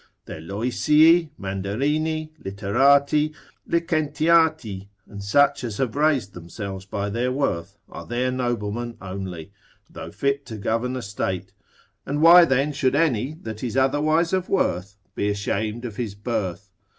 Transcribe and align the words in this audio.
Their 0.25 0.41
Loysii, 0.41 1.29
Mandarini, 1.37 2.31
literati, 2.43 3.35
licentiati, 3.69 4.87
and 5.07 5.23
such 5.23 5.63
as 5.63 5.77
have 5.77 5.95
raised 5.95 6.33
themselves 6.33 6.85
by 6.87 7.07
their 7.11 7.31
worth, 7.31 7.77
are 7.87 8.07
their 8.07 8.31
noblemen 8.31 8.97
only, 8.99 9.51
though 9.87 10.09
fit 10.09 10.43
to 10.47 10.57
govern 10.57 10.95
a 10.95 11.03
state: 11.03 11.53
and 12.03 12.19
why 12.19 12.45
then 12.45 12.73
should 12.73 12.95
any 12.95 13.33
that 13.43 13.63
is 13.63 13.77
otherwise 13.77 14.33
of 14.33 14.49
worth 14.49 14.97
be 15.13 15.29
ashamed 15.29 15.85
of 15.85 15.97
his 15.97 16.15
birth? 16.15 16.71